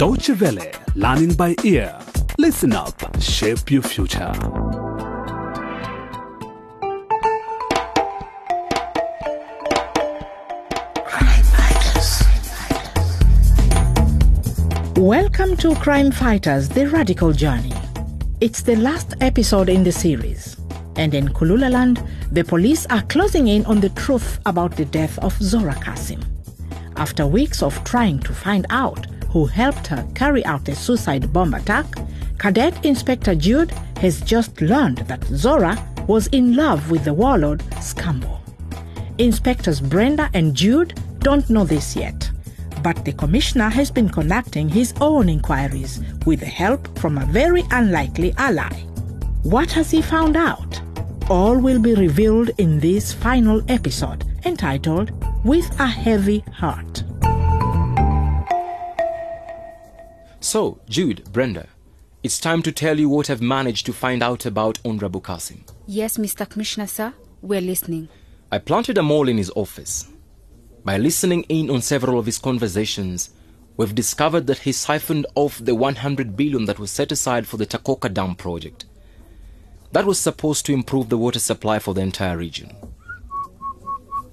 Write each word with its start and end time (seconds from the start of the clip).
Deutsche 0.00 0.30
Welle, 0.40 0.72
learning 0.94 1.34
by 1.34 1.54
ear. 1.62 1.94
Listen 2.38 2.72
up, 2.72 2.94
shape 3.20 3.70
your 3.70 3.82
future. 3.82 4.32
Welcome 14.96 15.54
to 15.58 15.74
Crime 15.74 16.10
Fighters 16.10 16.70
The 16.70 16.88
Radical 16.90 17.34
Journey. 17.34 17.74
It's 18.40 18.62
the 18.62 18.76
last 18.76 19.12
episode 19.20 19.68
in 19.68 19.84
the 19.84 19.92
series. 19.92 20.56
And 20.96 21.12
in 21.12 21.28
Kululaland, 21.28 22.08
the 22.32 22.44
police 22.44 22.86
are 22.86 23.02
closing 23.02 23.48
in 23.48 23.66
on 23.66 23.82
the 23.82 23.90
truth 23.90 24.40
about 24.46 24.74
the 24.76 24.86
death 24.86 25.18
of 25.18 25.34
Zorah 25.42 25.78
Kassim. 25.78 26.24
After 26.96 27.26
weeks 27.26 27.62
of 27.62 27.84
trying 27.84 28.20
to 28.20 28.32
find 28.32 28.64
out 28.70 29.06
who 29.30 29.46
helped 29.46 29.86
her 29.86 30.06
carry 30.14 30.44
out 30.44 30.64
the 30.64 30.74
suicide 30.74 31.32
bomb 31.32 31.54
attack, 31.54 31.86
Cadet 32.38 32.84
Inspector 32.84 33.34
Jude 33.36 33.70
has 33.98 34.20
just 34.20 34.60
learned 34.60 34.98
that 34.98 35.24
Zorah 35.24 35.78
was 36.06 36.26
in 36.28 36.56
love 36.56 36.90
with 36.90 37.04
the 37.04 37.14
warlord 37.14 37.60
Scambo. 37.80 38.40
Inspectors 39.18 39.80
Brenda 39.80 40.30
and 40.34 40.54
Jude 40.54 40.98
don't 41.18 41.48
know 41.50 41.64
this 41.64 41.94
yet, 41.94 42.30
but 42.82 43.04
the 43.04 43.12
commissioner 43.12 43.68
has 43.68 43.90
been 43.90 44.08
conducting 44.08 44.68
his 44.68 44.94
own 45.00 45.28
inquiries 45.28 46.00
with 46.24 46.40
the 46.40 46.46
help 46.46 46.98
from 46.98 47.18
a 47.18 47.26
very 47.26 47.62
unlikely 47.70 48.34
ally. 48.38 48.72
What 49.42 49.70
has 49.72 49.90
he 49.90 50.02
found 50.02 50.36
out? 50.36 50.80
All 51.28 51.56
will 51.58 51.78
be 51.78 51.94
revealed 51.94 52.50
in 52.58 52.80
this 52.80 53.12
final 53.12 53.62
episode 53.70 54.24
entitled 54.44 55.12
With 55.44 55.78
a 55.78 55.86
Heavy 55.86 56.40
Heart. 56.52 57.04
So, 60.50 60.80
Jude, 60.88 61.32
Brenda, 61.32 61.68
it's 62.24 62.40
time 62.40 62.60
to 62.62 62.72
tell 62.72 62.98
you 62.98 63.08
what 63.08 63.30
I've 63.30 63.40
managed 63.40 63.86
to 63.86 63.92
find 63.92 64.20
out 64.20 64.44
about 64.44 64.80
Honorable 64.84 65.20
Kassim. 65.20 65.64
Yes, 65.86 66.18
Mr. 66.18 66.44
Commissioner, 66.44 66.88
sir. 66.88 67.14
We're 67.40 67.60
listening. 67.60 68.08
I 68.50 68.58
planted 68.58 68.98
a 68.98 69.02
mole 69.04 69.28
in 69.28 69.38
his 69.38 69.52
office. 69.54 70.08
By 70.84 70.96
listening 70.96 71.44
in 71.44 71.70
on 71.70 71.82
several 71.82 72.18
of 72.18 72.26
his 72.26 72.38
conversations, 72.38 73.30
we've 73.76 73.94
discovered 73.94 74.48
that 74.48 74.58
he 74.58 74.72
siphoned 74.72 75.24
off 75.36 75.64
the 75.64 75.76
100 75.76 76.36
billion 76.36 76.64
that 76.64 76.80
was 76.80 76.90
set 76.90 77.12
aside 77.12 77.46
for 77.46 77.56
the 77.56 77.64
Takoka 77.64 78.12
Dam 78.12 78.34
project. 78.34 78.86
That 79.92 80.04
was 80.04 80.18
supposed 80.18 80.66
to 80.66 80.72
improve 80.72 81.10
the 81.10 81.16
water 81.16 81.38
supply 81.38 81.78
for 81.78 81.94
the 81.94 82.00
entire 82.00 82.36
region. 82.36 82.74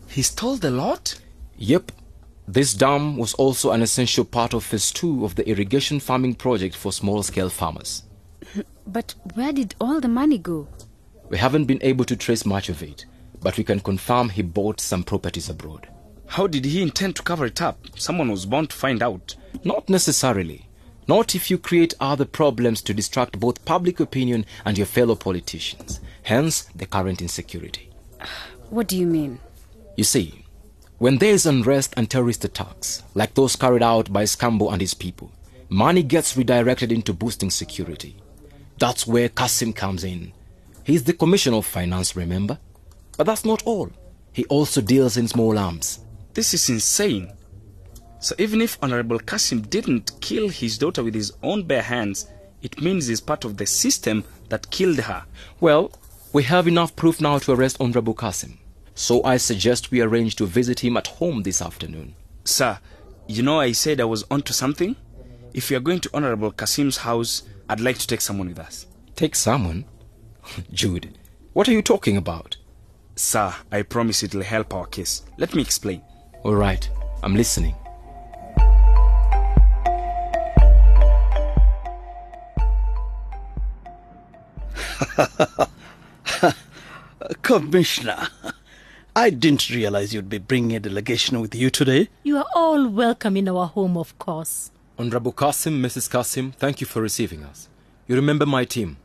He 0.10 0.24
stole 0.24 0.56
the 0.56 0.72
lot? 0.72 1.20
Yep, 1.60 1.92
this 2.48 2.74
dam 2.74 3.18
was 3.18 3.34
also 3.34 3.72
an 3.72 3.82
essential 3.82 4.24
part 4.24 4.54
of 4.54 4.64
phase 4.64 4.92
2 4.92 5.26
of 5.26 5.36
the 5.36 5.48
irrigation 5.50 6.00
farming 6.00 6.36
project 6.36 6.76
for 6.76 6.94
small 6.94 7.22
scale 7.24 7.50
farmers. 7.50 8.04
But 8.88 9.16
where 9.34 9.52
did 9.52 9.76
all 9.82 10.00
the 10.00 10.08
money 10.08 10.38
go? 10.38 10.68
We 11.30 11.38
haven't 11.38 11.66
been 11.66 11.84
able 11.84 12.06
to 12.06 12.16
trace 12.16 12.46
much 12.46 12.70
of 12.70 12.82
it, 12.82 13.06
but 13.42 13.58
we 13.58 13.66
can 13.66 13.82
confirm 13.82 14.30
he 14.30 14.42
bought 14.44 14.80
some 14.80 15.04
properties 15.04 15.50
abroad. 15.50 15.90
How 16.28 16.48
did 16.48 16.64
he 16.64 16.82
intend 16.82 17.18
to 17.18 17.22
cover 17.24 17.46
it 17.46 17.62
up? 17.62 17.80
Someone 17.98 18.32
was 18.32 18.46
bound 18.46 18.70
to 18.70 18.76
find 18.78 19.04
out. 19.04 19.36
Not 19.66 19.90
necessarily. 19.90 20.68
Not 21.06 21.36
if 21.36 21.52
you 21.52 21.58
create 21.58 21.94
other 22.00 22.26
problems 22.26 22.82
to 22.84 22.94
distract 22.94 23.40
both 23.40 23.66
public 23.66 24.00
opinion 24.00 24.46
and 24.64 24.78
your 24.78 24.88
fellow 24.88 25.16
politicians. 25.16 26.00
Hence, 26.24 26.64
the 26.76 26.86
current 26.86 27.22
insecurity. 27.22 27.90
What 28.70 28.88
do 28.88 28.98
you 28.98 29.08
mean? 29.08 29.40
You 29.96 30.04
see, 30.04 30.46
when 31.00 31.18
there 31.18 31.34
is 31.34 31.46
unrest 31.46 31.94
and 31.96 32.10
terrorist 32.10 32.44
attacks, 32.44 33.04
like 33.14 33.36
those 33.36 33.56
carried 33.56 33.84
out 33.84 34.12
by 34.12 34.24
Scambo 34.24 34.72
and 34.72 34.82
his 34.82 34.96
people, 34.96 35.32
money 35.70 36.02
gets 36.02 36.36
redirected 36.36 36.92
into 36.92 37.14
boosting 37.14 37.52
security. 37.52 38.16
That's 38.80 39.06
where 39.06 39.30
Kassim 39.30 39.74
comes 39.74 40.04
in. 40.04 40.32
He's 40.84 41.04
the 41.04 41.14
Commissioner 41.14 41.58
of 41.58 41.66
Finance, 41.66 42.16
remember? 42.16 42.58
But 43.16 43.26
that's 43.26 43.46
not 43.46 43.62
all. 43.64 43.92
He 44.34 44.46
also 44.46 44.82
deals 44.82 45.18
in 45.18 45.28
small 45.28 45.58
arms. 45.58 46.00
This 46.34 46.54
is 46.54 46.70
insane. 46.70 47.32
So 48.20 48.34
even 48.40 48.62
if 48.62 48.78
Honorable 48.82 49.20
Kassim 49.20 49.62
didn't 49.62 50.20
kill 50.22 50.50
his 50.50 50.78
daughter 50.78 51.04
with 51.04 51.14
his 51.14 51.34
own 51.44 51.64
bare 51.64 51.84
hands, 51.84 52.28
it 52.64 52.82
means 52.82 53.06
he's 53.06 53.22
part 53.22 53.46
of 53.46 53.58
the 53.58 53.68
system 53.68 54.24
that 54.50 54.72
killed 54.72 55.00
her. 55.00 55.26
Well, 55.60 55.92
we 56.34 56.44
have 56.44 56.68
enough 56.68 56.96
proof 56.96 57.22
now 57.22 57.38
to 57.40 57.52
arrest 57.52 57.78
Honorable 57.80 58.16
Kassim. 58.16 58.58
So 58.98 59.24
I 59.24 59.38
suggest 59.38 59.92
we 59.92 60.02
arrange 60.02 60.36
to 60.38 60.48
visit 60.48 60.80
him 60.80 60.98
at 60.98 61.06
home 61.06 61.44
this 61.44 61.62
afternoon. 61.62 62.16
Sir, 62.44 62.80
you 63.28 63.44
know 63.44 63.60
I 63.60 63.72
said 63.72 64.02
I 64.02 64.06
was 64.06 64.26
onto 64.32 64.54
something? 64.54 64.96
If 65.54 65.70
we 65.70 65.76
are 65.76 65.80
going 65.82 66.00
to 66.00 66.10
Honorable 66.16 66.52
Kassim's 66.52 66.98
house, 66.98 67.44
I'd 67.70 67.80
like 67.80 68.00
to 68.00 68.08
take 68.08 68.22
someone 68.22 68.48
with 68.48 68.58
us. 68.58 68.88
Take 69.16 69.36
someone? 69.36 69.86
Jude, 70.74 71.16
what 71.54 71.70
are 71.70 71.74
you 71.74 71.84
talking 71.84 72.18
about? 72.18 72.58
Sir, 73.16 73.54
I 73.72 73.84
promise 73.84 74.24
it'll 74.24 74.42
help 74.42 74.74
our 74.74 74.88
case. 74.88 75.22
Let 75.38 75.54
me 75.54 75.62
explain. 75.62 76.02
All 76.42 76.56
right, 76.56 76.90
I'm 77.22 77.36
listening. 77.36 77.76
Commissioner, 87.44 88.28
I 89.18 89.32
didn't 89.32 89.72
realize 89.72 90.14
you'd 90.14 90.30
be 90.30 90.38
bringing 90.38 90.76
a 90.76 90.80
delegation 90.80 91.42
with 91.42 91.56
you 91.56 91.72
today. 91.72 92.08
You 92.22 92.38
are 92.38 92.46
all 92.54 92.88
welcome 92.88 93.36
in 93.36 93.48
our 93.50 93.66
home, 93.66 93.98
of 93.98 94.16
course. 94.20 94.70
Honorable 95.00 95.32
Kassim, 95.32 95.82
Mrs. 95.82 96.08
Kassim, 96.08 96.52
thank 96.52 96.82
you 96.82 96.86
for 96.86 97.02
receiving 97.02 97.44
us. 97.44 97.68
You 98.08 98.16
remember 98.16 98.46
my 98.46 98.64
team 98.64 98.98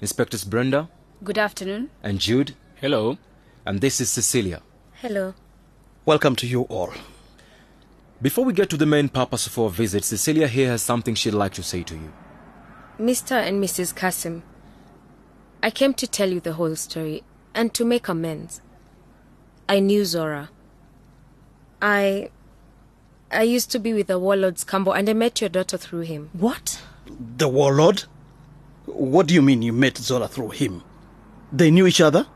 Inspectors 0.00 0.44
Brenda 0.44 0.88
Good 1.24 1.38
afternoon. 1.38 1.90
and 2.04 2.20
Jude, 2.20 2.54
Hello. 2.76 3.18
and 3.66 3.80
this 3.80 4.00
is 4.00 4.08
Cecilia. 4.12 4.62
Hello. 5.02 5.34
Welcome 6.06 6.36
to 6.36 6.46
you 6.46 6.62
all. 6.62 6.92
Before 8.22 8.44
we 8.44 8.52
get 8.52 8.70
to 8.70 8.76
the 8.76 8.86
main 8.86 9.08
purpose 9.08 9.48
of 9.48 9.58
our 9.58 9.70
visit, 9.70 10.04
Cecilia 10.04 10.46
here 10.46 10.68
has 10.68 10.82
something 10.82 11.16
she'd 11.16 11.34
like 11.34 11.54
to 11.54 11.64
say 11.64 11.82
to 11.82 11.94
you. 11.96 12.12
Mr. 13.00 13.32
and 13.32 13.60
Mrs. 13.62 13.92
Kassim, 13.92 14.44
I 15.64 15.70
came 15.72 15.94
to 15.94 16.06
tell 16.06 16.30
you 16.30 16.38
the 16.38 16.52
whole 16.52 16.76
story 16.76 17.24
and 17.56 17.74
to 17.74 17.84
make 17.84 18.06
amends. 18.08 18.60
I 19.68 19.80
knew 19.80 20.04
Zorah. 20.04 20.48
I. 21.82 22.30
I 23.30 23.42
used 23.42 23.70
to 23.72 23.78
be 23.78 23.92
with 23.92 24.06
the 24.06 24.18
warlord 24.18 24.54
Scambo 24.56 24.96
and 24.96 25.08
I 25.08 25.12
met 25.12 25.42
your 25.42 25.50
daughter 25.50 25.76
through 25.76 26.00
him. 26.00 26.30
What? 26.32 26.80
The 27.36 27.46
warlord? 27.46 28.04
What 28.86 29.26
do 29.26 29.34
you 29.34 29.42
mean 29.42 29.60
you 29.60 29.74
met 29.74 29.98
Zorah 29.98 30.28
through 30.28 30.50
him? 30.50 30.82
They 31.52 31.70
knew 31.70 31.86
each 31.86 32.00
other? 32.00 32.26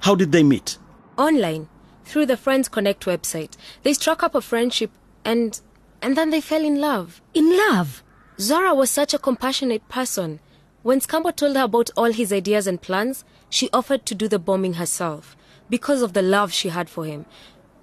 How 0.00 0.16
did 0.16 0.32
they 0.32 0.42
meet? 0.42 0.78
Online, 1.16 1.68
through 2.04 2.26
the 2.26 2.36
Friends 2.36 2.68
Connect 2.68 3.04
website. 3.06 3.52
They 3.84 3.94
struck 3.94 4.24
up 4.24 4.34
a 4.34 4.40
friendship 4.40 4.90
and. 5.24 5.60
and 6.02 6.16
then 6.16 6.30
they 6.30 6.40
fell 6.40 6.64
in 6.64 6.80
love. 6.80 7.22
In 7.32 7.56
love? 7.56 8.02
Zorah 8.40 8.74
was 8.74 8.90
such 8.90 9.14
a 9.14 9.18
compassionate 9.18 9.88
person. 9.88 10.40
When 10.82 11.00
Scambo 11.00 11.34
told 11.34 11.56
her 11.56 11.64
about 11.64 11.90
all 11.96 12.12
his 12.12 12.32
ideas 12.32 12.66
and 12.66 12.82
plans, 12.82 13.24
she 13.48 13.70
offered 13.72 14.04
to 14.06 14.14
do 14.14 14.26
the 14.28 14.38
bombing 14.40 14.74
herself 14.74 15.36
because 15.68 16.02
of 16.02 16.12
the 16.12 16.22
love 16.22 16.52
she 16.52 16.68
had 16.68 16.88
for 16.88 17.04
him. 17.04 17.26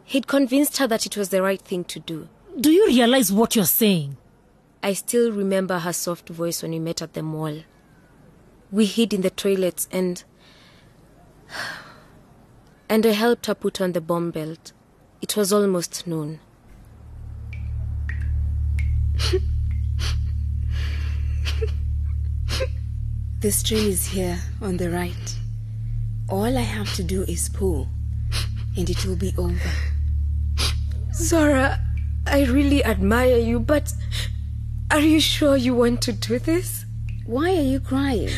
He'd 0.04 0.28
convinced 0.28 0.78
her 0.78 0.88
that 0.88 1.06
it 1.06 1.18
was 1.18 1.30
the 1.30 1.42
right 1.42 1.62
thing 1.62 1.84
to 1.86 2.00
do. 2.00 2.28
Do 2.60 2.72
you 2.72 2.88
realize 2.88 3.32
what 3.32 3.56
you're 3.56 3.66
saying? 3.66 4.18
I 4.82 4.94
still 4.94 5.32
remember 5.32 5.80
her 5.80 5.94
soft 5.94 6.30
voice 6.30 6.62
when 6.62 6.72
we 6.72 6.80
met 6.80 7.02
at 7.02 7.14
the 7.14 7.24
mall. 7.24 7.64
We 8.72 8.86
hid 8.86 9.14
in 9.14 9.22
the 9.22 9.30
toilets 9.30 9.88
and. 9.92 10.24
And 12.90 13.06
I 13.06 13.12
helped 13.12 13.46
her 13.46 13.56
put 13.56 13.80
on 13.80 13.94
the 13.94 14.02
bomb 14.02 14.32
belt. 14.32 14.74
It 15.22 15.38
was 15.38 15.54
almost 15.54 16.06
noon. 16.06 16.40
The 23.40 23.52
string 23.52 23.88
is 23.88 24.06
here 24.06 24.40
on 24.62 24.78
the 24.78 24.90
right. 24.90 25.43
All 26.30 26.58
I 26.58 26.62
have 26.62 26.94
to 26.96 27.04
do 27.04 27.24
is 27.24 27.50
pull, 27.50 27.90
and 28.78 28.90
it 28.90 29.06
will 29.06 29.16
be 29.18 29.34
over. 29.38 29.72
Zorah, 31.14 31.80
I 32.26 32.46
really 32.46 32.84
admire 32.84 33.38
you, 33.38 33.60
but 33.60 33.94
are 34.90 35.02
you 35.02 35.20
sure 35.20 35.58
you 35.58 35.76
want 35.76 36.02
to 36.04 36.14
do 36.14 36.40
this? 36.40 36.86
Why 37.26 37.56
are 37.56 37.62
you 37.62 37.80
crying? 37.80 38.30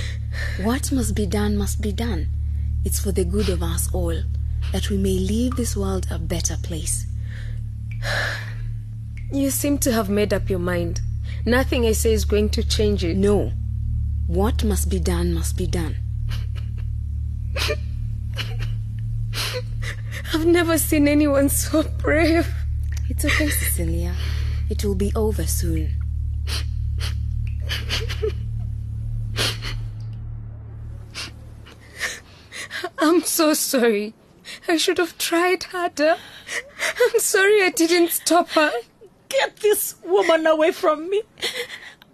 What 0.64 0.92
must 0.92 1.16
be 1.16 1.26
done 1.26 1.58
must 1.58 1.82
be 1.82 1.92
done. 1.92 2.28
It's 2.84 3.00
for 3.00 3.12
the 3.12 3.24
good 3.24 3.50
of 3.50 3.64
us 3.64 3.94
all, 3.94 4.22
that 4.72 4.90
we 4.90 4.98
may 4.98 5.18
leave 5.20 5.56
this 5.56 5.78
world 5.78 6.08
a 6.10 6.20
better 6.20 6.58
place. 6.62 7.06
You 9.32 9.50
seem 9.50 9.80
to 9.80 9.92
have 9.92 10.08
made 10.08 10.34
up 10.34 10.52
your 10.52 10.60
mind. 10.60 11.02
Nothing 11.48 11.84
I 11.86 11.94
say 11.94 12.14
is 12.14 12.26
going 12.26 12.50
to 12.50 12.64
change 12.64 13.04
it. 13.04 13.18
No. 13.18 13.54
What 14.28 14.64
must 14.64 14.88
be 14.88 15.00
done 15.00 15.34
must 15.34 15.58
be 15.58 15.66
done. 15.66 15.96
I've 20.36 20.46
never 20.46 20.78
seen 20.78 21.08
anyone 21.08 21.48
so 21.48 21.82
brave. 21.82 22.54
It's 23.08 23.24
okay, 23.24 23.48
Cecilia. 23.48 24.14
It 24.70 24.84
will 24.84 24.94
be 24.94 25.14
over 25.16 25.48
soon. 25.48 25.94
I'm 33.00 33.22
so 33.22 33.54
sorry. 33.54 34.14
I 34.68 34.76
should 34.76 34.98
have 34.98 35.18
tried 35.18 35.64
harder. 35.64 36.18
I'm 36.18 37.20
sorry 37.22 37.64
I 37.64 37.70
didn't 37.70 38.10
stop 38.10 38.50
her. 38.50 38.74
Get 39.30 39.56
this 39.62 39.96
woman 40.04 40.46
away 40.46 40.74
from 40.74 41.10
me. 41.10 41.22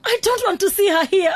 I 0.05 0.19
don't 0.21 0.43
want 0.45 0.59
to 0.59 0.69
see 0.69 0.89
her 0.89 1.05
here. 1.05 1.33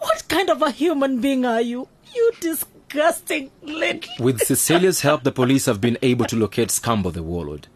What 0.00 0.28
kind 0.28 0.50
of 0.50 0.60
a 0.60 0.70
human 0.70 1.22
being 1.22 1.46
are 1.46 1.62
you? 1.62 1.88
You 2.14 2.30
disgust 2.40 2.73
disgusting 2.94 3.50
little. 3.62 4.24
With 4.24 4.40
Cecilia's 4.40 5.00
help, 5.00 5.24
the 5.24 5.32
police 5.32 5.66
have 5.66 5.80
been 5.80 5.98
able 6.00 6.26
to 6.26 6.36
locate 6.36 6.68
Scambo 6.68 7.12
the 7.12 7.22
warlord. 7.22 7.66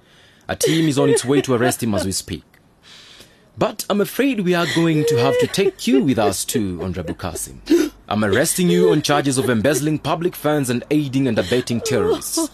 A 0.46 0.54
team 0.54 0.88
is 0.88 0.98
on 0.98 1.10
its 1.10 1.24
way 1.24 1.40
to 1.42 1.54
arrest 1.54 1.82
him 1.82 1.94
as 1.94 2.04
we 2.06 2.12
speak. 2.12 2.44
But 3.56 3.84
I'm 3.90 4.00
afraid 4.00 4.40
we 4.40 4.54
are 4.54 4.66
going 4.76 5.04
to 5.06 5.16
have 5.16 5.36
to 5.40 5.48
take 5.48 5.88
you 5.88 6.04
with 6.04 6.18
us 6.18 6.44
too, 6.44 6.78
Honorable 6.80 7.14
Kassim. 7.14 7.60
I'm 8.08 8.24
arresting 8.24 8.70
you 8.70 8.92
on 8.92 9.02
charges 9.02 9.36
of 9.36 9.50
embezzling 9.50 9.98
public 9.98 10.36
funds 10.36 10.70
and 10.70 10.84
aiding 10.90 11.26
and 11.26 11.36
abetting 11.38 11.80
terrorists. 11.80 12.48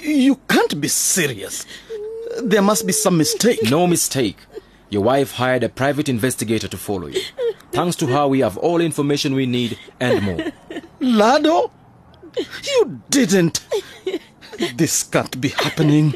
You 0.00 0.36
can't 0.48 0.80
be 0.80 0.86
serious. 0.88 1.66
There 2.40 2.62
must 2.62 2.86
be 2.86 2.92
some 2.92 3.18
mistake. 3.18 3.58
No 3.64 3.88
mistake. 3.88 4.36
Your 4.88 5.02
wife 5.02 5.32
hired 5.32 5.64
a 5.64 5.68
private 5.68 6.08
investigator 6.08 6.68
to 6.68 6.76
follow 6.76 7.08
you. 7.08 7.20
Thanks 7.72 7.96
to 7.96 8.06
her, 8.06 8.28
we 8.28 8.40
have 8.40 8.56
all 8.56 8.80
information 8.80 9.34
we 9.34 9.46
need 9.46 9.76
and 9.98 10.22
more. 10.22 10.52
Lado? 11.00 11.72
You 12.36 13.02
didn't. 13.10 13.60
This 14.76 15.02
can't 15.02 15.40
be 15.40 15.48
happening. 15.48 16.14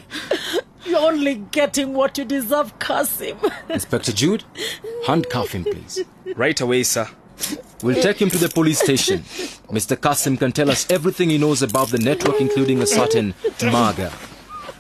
You're 0.84 0.99
only 1.00 1.37
getting 1.37 1.94
what 1.94 2.19
you 2.19 2.25
deserve, 2.25 2.78
Kassim. 2.78 3.38
Inspector 3.69 4.12
Jude, 4.12 4.44
handcuff 5.06 5.52
him, 5.52 5.64
please. 5.64 6.05
Right 6.37 6.61
away, 6.61 6.82
sir. 6.82 7.08
We'll 7.82 8.00
take 8.02 8.20
him 8.20 8.31
to 8.31 8.38
the 8.38 8.49
police 8.49 8.81
station. 8.81 9.20
Mr. 9.70 10.00
Kassim 10.00 10.37
can 10.37 10.52
tell 10.52 10.70
us 10.70 10.88
everything 10.90 11.31
he 11.31 11.38
knows 11.38 11.62
about 11.62 11.88
the 11.88 11.99
network, 11.99 12.40
including 12.40 12.81
a 12.82 12.87
certain 12.87 13.34
Maga. 13.62 14.12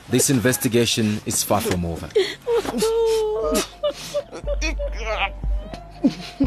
This 0.08 0.30
investigation 0.30 1.20
is 1.26 1.42
far 1.42 1.60
from 1.60 1.84
over. 1.84 2.08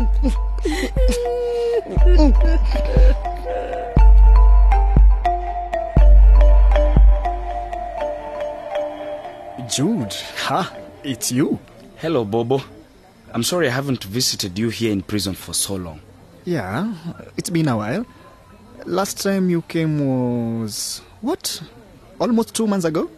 it's 11.07 11.31
you. 11.31 11.59
Hello, 11.97 12.25
Bobo. 12.25 12.61
I'm 13.33 13.43
sorry 13.43 13.67
I 13.67 13.71
haven't 13.71 14.03
visited 14.03 14.59
you 14.59 14.69
here 14.69 14.91
in 14.91 15.01
prison 15.01 15.33
for 15.33 15.53
so 15.53 15.75
long. 15.75 16.01
Yeah, 16.45 16.93
it's 17.37 17.49
been 17.49 17.67
a 17.67 17.77
while. 17.77 18.05
Last 18.85 19.21
time 19.21 19.49
you 19.49 19.61
came 19.63 19.99
was. 20.05 21.01
what? 21.21 21.61
Almost 22.19 22.53
two 22.55 22.67
months 22.67 22.85
ago? 22.85 23.09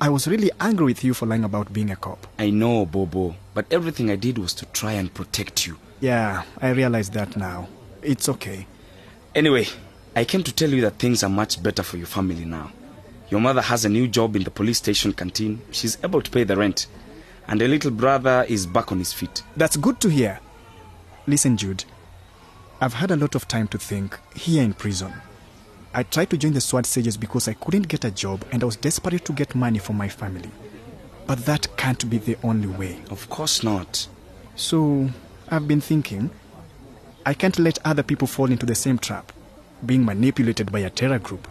I 0.00 0.08
was 0.08 0.26
really 0.26 0.50
angry 0.60 0.86
with 0.86 1.04
you 1.04 1.14
for 1.14 1.26
lying 1.26 1.44
about 1.44 1.72
being 1.72 1.90
a 1.90 1.96
cop. 1.96 2.26
I 2.38 2.50
know, 2.50 2.84
Bobo, 2.84 3.36
but 3.54 3.66
everything 3.70 4.10
I 4.10 4.16
did 4.16 4.38
was 4.38 4.52
to 4.54 4.66
try 4.66 4.92
and 4.92 5.12
protect 5.12 5.66
you. 5.66 5.76
Yeah, 6.00 6.42
I 6.60 6.70
realize 6.70 7.10
that 7.10 7.36
now. 7.36 7.68
It's 8.02 8.28
okay. 8.28 8.66
Anyway, 9.34 9.66
I 10.16 10.24
came 10.24 10.42
to 10.42 10.52
tell 10.52 10.70
you 10.70 10.80
that 10.82 10.98
things 10.98 11.22
are 11.22 11.30
much 11.30 11.62
better 11.62 11.82
for 11.82 11.96
your 11.96 12.06
family 12.06 12.44
now. 12.44 12.70
Your 13.30 13.40
mother 13.40 13.62
has 13.62 13.84
a 13.84 13.88
new 13.88 14.06
job 14.06 14.36
in 14.36 14.44
the 14.44 14.50
police 14.50 14.78
station 14.78 15.12
canteen. 15.12 15.60
She's 15.70 15.98
able 16.04 16.22
to 16.22 16.30
pay 16.30 16.44
the 16.44 16.56
rent. 16.56 16.86
And 17.48 17.60
your 17.60 17.68
little 17.68 17.90
brother 17.90 18.44
is 18.48 18.66
back 18.66 18.92
on 18.92 18.98
his 18.98 19.12
feet. 19.12 19.42
That's 19.56 19.76
good 19.76 20.00
to 20.00 20.08
hear. 20.08 20.40
Listen, 21.26 21.56
Jude. 21.56 21.84
I've 22.80 22.94
had 22.94 23.10
a 23.10 23.16
lot 23.16 23.34
of 23.34 23.48
time 23.48 23.68
to 23.68 23.78
think 23.78 24.18
here 24.34 24.62
in 24.62 24.74
prison. 24.74 25.12
I 25.94 26.02
tried 26.02 26.30
to 26.30 26.36
join 26.36 26.52
the 26.52 26.60
SWAT 26.60 26.86
Sages 26.86 27.16
because 27.16 27.48
I 27.48 27.54
couldn't 27.54 27.88
get 27.88 28.04
a 28.04 28.10
job 28.10 28.44
and 28.50 28.62
I 28.62 28.66
was 28.66 28.76
desperate 28.76 29.24
to 29.26 29.32
get 29.32 29.54
money 29.54 29.78
for 29.78 29.92
my 29.92 30.08
family. 30.08 30.50
But 31.26 31.46
that 31.46 31.76
can't 31.76 32.08
be 32.10 32.18
the 32.18 32.36
only 32.42 32.66
way. 32.66 32.98
Of 33.10 33.30
course 33.30 33.62
not. 33.62 34.08
So, 34.56 35.08
I've 35.48 35.68
been 35.68 35.80
thinking 35.80 36.30
I 37.24 37.32
can't 37.32 37.58
let 37.58 37.78
other 37.86 38.02
people 38.02 38.26
fall 38.26 38.50
into 38.50 38.66
the 38.66 38.74
same 38.74 38.98
trap, 38.98 39.32
being 39.86 40.04
manipulated 40.04 40.70
by 40.70 40.80
a 40.80 40.90
terror 40.90 41.18
group. 41.18 41.48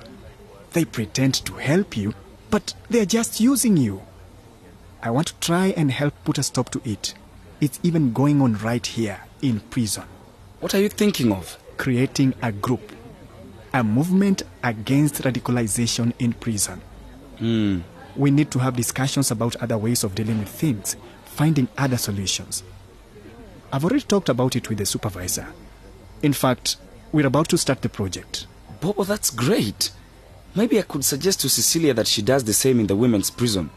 They 0.73 0.85
pretend 0.85 1.35
to 1.45 1.53
help 1.53 1.95
you, 1.95 2.13
but 2.49 2.73
they're 2.89 3.05
just 3.05 3.39
using 3.39 3.77
you. 3.77 4.01
I 5.01 5.11
want 5.11 5.27
to 5.27 5.39
try 5.39 5.67
and 5.67 5.91
help 5.91 6.13
put 6.23 6.37
a 6.37 6.43
stop 6.43 6.69
to 6.71 6.81
it. 6.83 7.13
It's 7.61 7.79
even 7.83 8.11
going 8.13 8.41
on 8.41 8.57
right 8.57 8.85
here 8.85 9.21
in 9.41 9.59
prison. 9.59 10.03
What 10.59 10.73
are 10.73 10.81
you 10.81 10.89
thinking 10.89 11.31
of? 11.31 11.57
Creating 11.77 12.33
a 12.41 12.51
group, 12.51 12.91
a 13.73 13.83
movement 13.83 14.43
against 14.63 15.21
radicalization 15.23 16.13
in 16.19 16.33
prison. 16.33 16.81
Hmm. 17.37 17.79
We 18.15 18.31
need 18.31 18.51
to 18.51 18.59
have 18.59 18.75
discussions 18.75 19.31
about 19.31 19.55
other 19.57 19.77
ways 19.77 20.03
of 20.03 20.15
dealing 20.15 20.39
with 20.39 20.49
things, 20.49 20.95
finding 21.25 21.67
other 21.77 21.97
solutions. 21.97 22.63
I've 23.71 23.83
already 23.83 24.03
talked 24.03 24.29
about 24.29 24.55
it 24.55 24.69
with 24.69 24.77
the 24.77 24.85
supervisor. 24.85 25.47
In 26.21 26.33
fact, 26.33 26.77
we're 27.11 27.27
about 27.27 27.49
to 27.49 27.57
start 27.57 27.81
the 27.81 27.89
project. 27.89 28.47
Bobo, 28.81 29.03
that's 29.03 29.29
great. 29.29 29.91
Maybe 30.55 30.77
I 30.79 30.83
could 30.83 31.03
suggest 31.03 31.41
to 31.41 31.49
Cecilia 31.49 31.93
that 31.95 32.07
she 32.07 32.21
does 32.21 32.43
the 32.43 32.53
same 32.53 32.79
in 32.79 32.87
the 32.87 32.95
women's 32.95 33.31
prison. 33.31 33.69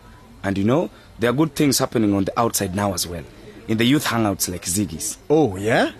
And 0.42 0.58
you 0.58 0.64
know, 0.64 0.90
there 1.18 1.30
are 1.30 1.32
good 1.32 1.54
things 1.54 1.78
happening 1.78 2.14
on 2.14 2.24
the 2.24 2.38
outside 2.38 2.74
now 2.74 2.92
as 2.92 3.06
well. 3.06 3.24
In 3.68 3.78
the 3.78 3.84
youth 3.84 4.04
hangouts 4.06 4.48
like 4.48 4.62
Ziggy's. 4.64 5.18
Oh, 5.28 5.56
yeah? 5.56 5.92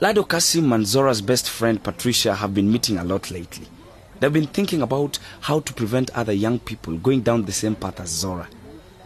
Lado 0.00 0.24
Kassim 0.24 0.72
and 0.72 0.86
Zorah's 0.86 1.22
best 1.22 1.48
friend 1.48 1.82
Patricia 1.82 2.34
have 2.34 2.52
been 2.52 2.70
meeting 2.70 2.98
a 2.98 3.04
lot 3.04 3.30
lately. 3.30 3.66
They've 4.20 4.32
been 4.32 4.46
thinking 4.46 4.82
about 4.82 5.18
how 5.40 5.60
to 5.60 5.72
prevent 5.72 6.10
other 6.10 6.32
young 6.32 6.58
people 6.58 6.96
going 6.98 7.22
down 7.22 7.44
the 7.44 7.52
same 7.52 7.74
path 7.74 7.98
as 7.98 8.08
Zorah. 8.10 8.48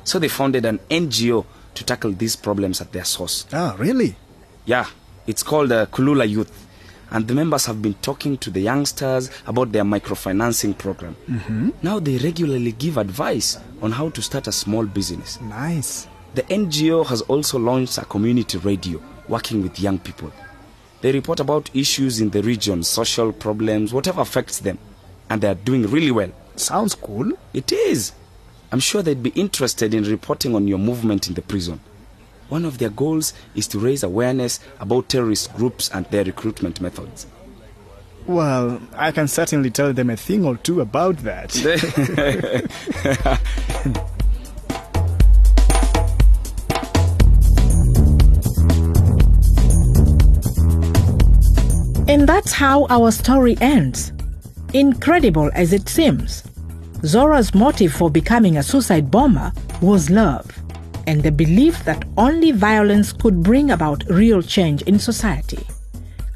So 0.05 0.19
they 0.19 0.29
founded 0.29 0.65
an 0.65 0.79
NGO 0.91 1.47
to 1.75 1.85
tackle 1.85 2.13
these 2.13 2.37
problems 2.37 2.81
at 2.81 2.93
their 2.93 3.05
source. 3.05 3.47
Ah, 3.53 3.77
really? 3.79 4.17
Yeah, 4.65 4.87
it's 5.27 5.43
called 5.43 5.73
uh, 5.73 5.87
Kulula 5.87 6.29
Youth. 6.29 6.66
And 7.11 7.29
the 7.29 7.35
members 7.35 7.67
have 7.67 7.81
been 7.81 7.95
talking 7.95 8.37
to 8.39 8.51
the 8.51 8.61
youngsters 8.61 9.31
about 9.47 9.73
their 9.73 9.85
microfinancing 9.85 10.77
program. 10.77 11.17
Mm-hmm. 11.29 11.71
Now 11.83 11.99
they 12.01 12.19
regularly 12.19 12.73
give 12.73 12.97
advice 12.97 13.59
on 13.81 13.93
how 13.93 14.09
to 14.11 14.23
start 14.23 14.49
a 14.49 14.53
small 14.53 14.85
business. 14.87 15.41
Nice. 15.41 16.09
The 16.35 16.43
NGO 16.43 17.07
has 17.07 17.23
also 17.23 17.59
launched 17.59 17.99
a 17.99 18.05
community 18.05 18.59
radio 18.59 19.01
working 19.29 19.63
with 19.63 19.81
young 19.81 19.99
people. 19.99 20.33
They 21.01 21.13
report 21.13 21.41
about 21.41 21.71
issues 21.75 22.21
in 22.21 22.31
the 22.31 22.43
region, 22.43 22.83
social 22.83 23.33
problems, 23.33 23.93
whatever 23.93 24.21
affects 24.23 24.59
them. 24.59 24.79
And 25.31 25.41
they 25.41 25.49
are 25.49 25.55
doing 25.55 25.87
really 25.87 26.11
well. 26.11 26.33
Sounds 26.57 26.95
cool. 26.95 27.33
It 27.53 27.71
is. 27.73 28.13
I'm 28.73 28.81
sure 28.81 29.03
they'd 29.03 29.23
be 29.23 29.31
interested 29.31 29.95
in 29.95 30.05
reporting 30.05 30.55
on 30.55 30.67
your 30.67 30.79
movement 30.79 31.29
in 31.29 31.35
the 31.35 31.43
prison. 31.43 31.81
One 32.49 32.65
of 32.65 32.79
their 32.79 32.91
goals 32.91 33.33
is 33.55 33.67
to 33.69 33.79
raise 33.79 34.03
awareness 34.03 34.61
about 34.79 35.09
terrorist 35.09 35.55
groups 35.55 35.91
and 35.93 36.07
their 36.07 36.25
recruitment 36.25 36.81
methods. 36.81 37.27
Well, 38.27 38.81
I 38.95 39.13
can 39.13 39.29
certainly 39.29 39.71
tell 39.71 39.93
them 39.93 40.11
a 40.11 40.17
thing 40.17 40.45
or 40.45 40.57
two 40.57 40.81
about 40.81 41.19
that. 41.19 41.53
And 52.09 52.29
that's 52.29 52.53
how 52.53 52.87
our 52.89 53.11
story 53.11 53.59
ends. 53.61 54.13
Incredible 54.73 55.51
as 55.55 55.73
it 55.73 55.89
seems, 55.89 56.45
Zorah's 57.05 57.53
motive 57.53 57.93
for 57.93 58.11
becoming 58.11 58.57
a 58.57 58.63
suicide 58.63 59.11
bomber 59.11 59.53
was 59.83 60.09
love 60.09 60.56
and 61.07 61.23
the 61.23 61.33
belief 61.33 61.85
that 61.85 62.05
only 62.17 62.53
violence 62.53 63.13
could 63.13 63.43
bring 63.43 63.71
about 63.71 64.05
real 64.09 64.43
change 64.43 64.83
in 64.83 64.99
society. 64.99 65.67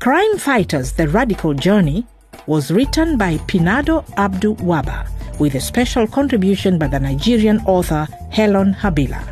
Crime 0.00 0.38
Fighters 0.38 0.92
The 0.92 1.08
Radical 1.08 1.54
Journey 1.54 2.06
was 2.46 2.70
written 2.70 3.18
by 3.18 3.36
Pinado 3.48 4.04
Abdu 4.16 4.54
Waba 4.56 5.08
with 5.38 5.54
a 5.54 5.60
special 5.60 6.06
contribution 6.06 6.78
by 6.78 6.86
the 6.86 7.00
Nigerian 7.00 7.58
author 7.66 8.06
Helon 8.30 8.74
Habila. 8.74 9.22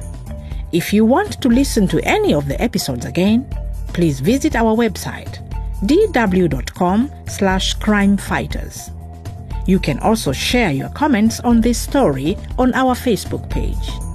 If 0.73 0.92
you 0.92 1.04
want 1.04 1.40
to 1.40 1.49
listen 1.49 1.88
to 1.88 2.00
any 2.04 2.35
of 2.35 2.47
the 2.49 2.61
episodes 2.61 3.07
again, 3.07 3.47
please 3.95 4.21
visit 4.21 4.57
our 4.57 4.76
website 4.76 5.45
dw.com 5.85 7.11
slash 7.28 7.75
crime 7.75 8.16
fighters. 8.16 8.90
You 9.66 9.78
can 9.78 9.99
also 10.00 10.33
share 10.33 10.73
your 10.73 10.88
comments 10.90 11.40
on 11.40 11.61
this 11.61 11.78
story 11.78 12.37
on 12.59 12.75
our 12.75 12.95
Facebook 12.95 13.49
page. 13.50 14.07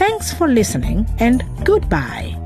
Thanks 0.00 0.32
for 0.32 0.48
listening 0.48 1.04
and 1.18 1.44
goodbye. 1.62 2.39